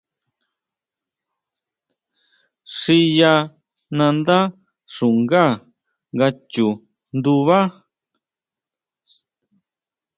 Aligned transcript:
Xiya 2.77 3.33
nandá 3.97 4.39
xungá 4.95 5.45
nga 6.15 6.27
chu 6.51 6.67
ndunbá. 7.17 7.59